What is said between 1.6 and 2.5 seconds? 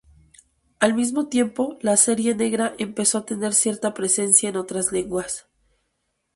la serie